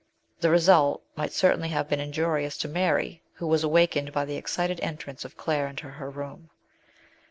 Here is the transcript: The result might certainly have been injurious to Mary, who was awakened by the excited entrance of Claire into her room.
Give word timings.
The 0.39 0.49
result 0.49 1.03
might 1.15 1.31
certainly 1.31 1.69
have 1.69 1.87
been 1.87 1.99
injurious 1.99 2.57
to 2.57 2.67
Mary, 2.67 3.21
who 3.33 3.45
was 3.45 3.63
awakened 3.63 4.11
by 4.11 4.25
the 4.25 4.35
excited 4.35 4.79
entrance 4.79 5.23
of 5.25 5.37
Claire 5.37 5.67
into 5.67 5.89
her 5.91 6.09
room. 6.09 6.49